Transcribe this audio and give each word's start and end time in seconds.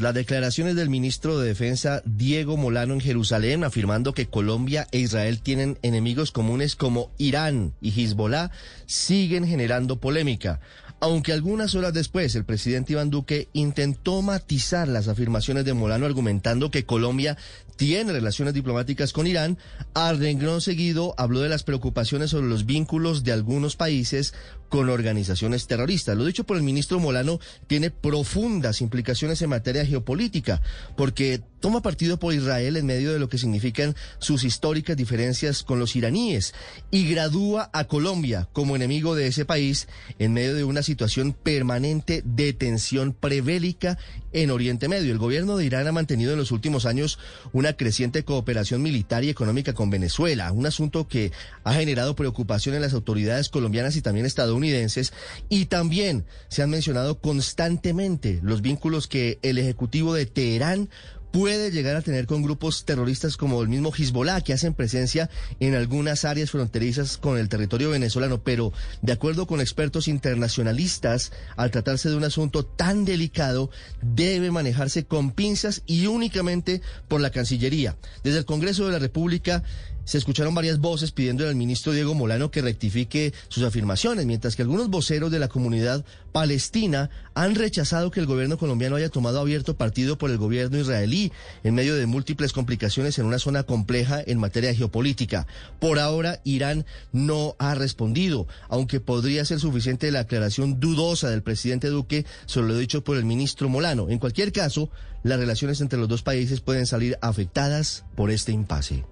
Las 0.00 0.14
declaraciones 0.14 0.76
del 0.76 0.90
ministro 0.90 1.40
de 1.40 1.48
Defensa 1.48 2.02
Diego 2.04 2.56
Molano 2.56 2.94
en 2.94 3.00
Jerusalén 3.00 3.64
afirmando 3.64 4.14
que 4.14 4.26
Colombia 4.26 4.86
e 4.92 4.98
Israel 4.98 5.40
tienen 5.40 5.76
enemigos 5.82 6.30
comunes 6.30 6.76
como 6.76 7.10
Irán 7.18 7.74
y 7.80 7.90
Hezbollah 7.90 8.52
siguen 8.86 9.44
generando 9.44 9.96
polémica. 9.96 10.60
Aunque 11.00 11.32
algunas 11.32 11.74
horas 11.74 11.94
después 11.94 12.34
el 12.34 12.44
presidente 12.44 12.94
Iván 12.94 13.10
Duque 13.10 13.48
intentó 13.52 14.20
matizar 14.20 14.88
las 14.88 15.06
afirmaciones 15.06 15.64
de 15.64 15.74
Molano 15.74 16.06
argumentando 16.06 16.70
que 16.70 16.84
Colombia 16.84 17.36
tiene 17.78 18.12
relaciones 18.12 18.54
diplomáticas 18.54 19.12
con 19.12 19.28
Irán, 19.28 19.56
Ardengrón 19.94 20.60
seguido 20.60 21.14
habló 21.16 21.40
de 21.40 21.48
las 21.48 21.62
preocupaciones 21.62 22.30
sobre 22.30 22.48
los 22.48 22.66
vínculos 22.66 23.22
de 23.22 23.30
algunos 23.30 23.76
países 23.76 24.34
con 24.68 24.88
organizaciones 24.88 25.68
terroristas. 25.68 26.16
Lo 26.16 26.24
dicho 26.24 26.44
por 26.44 26.56
el 26.56 26.64
ministro 26.64 26.98
Molano 26.98 27.38
tiene 27.68 27.90
profundas 27.90 28.80
implicaciones 28.80 29.40
en 29.42 29.50
materia 29.50 29.86
geopolítica, 29.86 30.60
porque 30.96 31.40
toma 31.60 31.80
partido 31.80 32.18
por 32.18 32.34
Israel 32.34 32.76
en 32.76 32.86
medio 32.86 33.12
de 33.12 33.20
lo 33.20 33.28
que 33.28 33.38
significan 33.38 33.94
sus 34.18 34.42
históricas 34.42 34.96
diferencias 34.96 35.62
con 35.62 35.78
los 35.78 35.94
iraníes 35.94 36.54
y 36.90 37.08
gradúa 37.08 37.70
a 37.72 37.84
Colombia 37.84 38.48
como 38.52 38.76
enemigo 38.76 39.14
de 39.14 39.28
ese 39.28 39.44
país 39.44 39.88
en 40.18 40.32
medio 40.32 40.54
de 40.54 40.64
una 40.64 40.82
situación 40.88 41.34
permanente 41.34 42.22
de 42.24 42.52
tensión 42.54 43.12
prebélica 43.12 43.98
en 44.32 44.50
Oriente 44.50 44.88
Medio. 44.88 45.12
El 45.12 45.18
gobierno 45.18 45.56
de 45.56 45.66
Irán 45.66 45.86
ha 45.86 45.92
mantenido 45.92 46.32
en 46.32 46.38
los 46.38 46.50
últimos 46.50 46.86
años 46.86 47.18
una 47.52 47.74
creciente 47.74 48.24
cooperación 48.24 48.82
militar 48.82 49.22
y 49.22 49.28
económica 49.28 49.74
con 49.74 49.90
Venezuela, 49.90 50.50
un 50.50 50.64
asunto 50.66 51.06
que 51.06 51.30
ha 51.62 51.74
generado 51.74 52.16
preocupación 52.16 52.74
en 52.74 52.82
las 52.82 52.94
autoridades 52.94 53.50
colombianas 53.50 53.96
y 53.96 54.02
también 54.02 54.24
estadounidenses, 54.24 55.12
y 55.50 55.66
también 55.66 56.24
se 56.48 56.62
han 56.62 56.70
mencionado 56.70 57.20
constantemente 57.20 58.40
los 58.42 58.62
vínculos 58.62 59.06
que 59.06 59.38
el 59.42 59.58
Ejecutivo 59.58 60.14
de 60.14 60.24
Teherán 60.24 60.88
puede 61.30 61.70
llegar 61.70 61.96
a 61.96 62.02
tener 62.02 62.26
con 62.26 62.42
grupos 62.42 62.84
terroristas 62.84 63.36
como 63.36 63.62
el 63.62 63.68
mismo 63.68 63.92
Hezbollah, 63.92 64.40
que 64.40 64.52
hacen 64.52 64.74
presencia 64.74 65.30
en 65.60 65.74
algunas 65.74 66.24
áreas 66.24 66.50
fronterizas 66.50 67.18
con 67.18 67.38
el 67.38 67.48
territorio 67.48 67.90
venezolano. 67.90 68.42
Pero, 68.42 68.72
de 69.02 69.12
acuerdo 69.12 69.46
con 69.46 69.60
expertos 69.60 70.08
internacionalistas, 70.08 71.32
al 71.56 71.70
tratarse 71.70 72.08
de 72.08 72.16
un 72.16 72.24
asunto 72.24 72.64
tan 72.64 73.04
delicado, 73.04 73.70
debe 74.02 74.50
manejarse 74.50 75.04
con 75.04 75.32
pinzas 75.32 75.82
y 75.86 76.06
únicamente 76.06 76.80
por 77.08 77.20
la 77.20 77.30
Cancillería. 77.30 77.96
Desde 78.24 78.38
el 78.38 78.44
Congreso 78.44 78.86
de 78.86 78.92
la 78.92 78.98
República, 78.98 79.62
se 80.08 80.16
escucharon 80.16 80.54
varias 80.54 80.78
voces 80.78 81.12
pidiendo 81.12 81.46
al 81.46 81.54
ministro 81.54 81.92
Diego 81.92 82.14
Molano 82.14 82.50
que 82.50 82.62
rectifique 82.62 83.34
sus 83.48 83.62
afirmaciones, 83.62 84.24
mientras 84.24 84.56
que 84.56 84.62
algunos 84.62 84.88
voceros 84.88 85.30
de 85.30 85.38
la 85.38 85.48
comunidad 85.48 86.02
palestina 86.32 87.10
han 87.34 87.54
rechazado 87.54 88.10
que 88.10 88.18
el 88.18 88.24
gobierno 88.24 88.56
colombiano 88.56 88.96
haya 88.96 89.10
tomado 89.10 89.38
abierto 89.38 89.76
partido 89.76 90.16
por 90.16 90.30
el 90.30 90.38
gobierno 90.38 90.78
israelí 90.78 91.30
en 91.62 91.74
medio 91.74 91.94
de 91.94 92.06
múltiples 92.06 92.54
complicaciones 92.54 93.18
en 93.18 93.26
una 93.26 93.38
zona 93.38 93.64
compleja 93.64 94.22
en 94.26 94.38
materia 94.38 94.74
geopolítica. 94.74 95.46
Por 95.78 95.98
ahora, 95.98 96.40
Irán 96.42 96.86
no 97.12 97.54
ha 97.58 97.74
respondido, 97.74 98.46
aunque 98.70 99.00
podría 99.00 99.44
ser 99.44 99.60
suficiente 99.60 100.10
la 100.10 100.20
aclaración 100.20 100.80
dudosa 100.80 101.28
del 101.28 101.42
presidente 101.42 101.88
Duque 101.88 102.24
sobre 102.46 102.68
lo 102.68 102.78
dicho 102.78 103.04
por 103.04 103.18
el 103.18 103.26
ministro 103.26 103.68
Molano. 103.68 104.08
En 104.08 104.18
cualquier 104.18 104.52
caso, 104.52 104.88
las 105.22 105.38
relaciones 105.38 105.82
entre 105.82 105.98
los 105.98 106.08
dos 106.08 106.22
países 106.22 106.62
pueden 106.62 106.86
salir 106.86 107.18
afectadas 107.20 108.06
por 108.16 108.30
este 108.30 108.52
impasse. 108.52 109.04